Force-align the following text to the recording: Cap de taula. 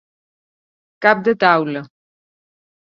Cap 1.07 1.23
de 1.29 1.37
taula. 1.47 1.87